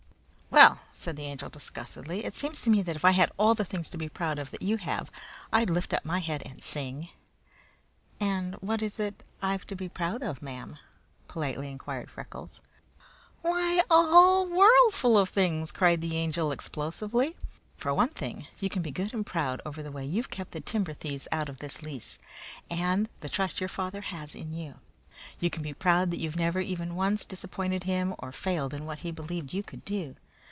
[0.53, 3.63] "Well," said the Angel disgustedly, "it seems to me that if I had all the
[3.65, 5.09] things to be proud of that you have,
[5.51, 7.07] I'd lift up my head and sing!"
[8.19, 10.77] "And what is it I've to be proud of, ma'am?"
[11.29, 12.59] politely inquired Freckles.
[13.41, 17.35] "Why, a whole worldful of things," cried the Angel explosively.
[17.77, 20.59] "For one thing, you can be good and proud over the way you've kept the
[20.61, 22.19] timber thieves out of this lease,
[22.69, 24.75] and the trust your father has in you.
[25.39, 28.99] You can be proud that you've never even once disappointed him or failed in what
[28.99, 30.17] he believed you could do.